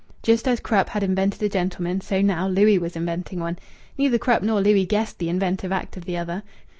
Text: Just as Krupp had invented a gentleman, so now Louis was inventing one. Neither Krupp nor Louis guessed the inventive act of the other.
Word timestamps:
Just 0.23 0.47
as 0.47 0.59
Krupp 0.59 0.89
had 0.89 1.03
invented 1.03 1.43
a 1.43 1.47
gentleman, 1.49 2.01
so 2.01 2.23
now 2.23 2.47
Louis 2.47 2.79
was 2.79 2.95
inventing 2.95 3.39
one. 3.39 3.59
Neither 3.99 4.17
Krupp 4.17 4.41
nor 4.41 4.59
Louis 4.59 4.87
guessed 4.87 5.19
the 5.19 5.29
inventive 5.29 5.71
act 5.71 5.95
of 5.95 6.05
the 6.05 6.17
other. 6.17 6.41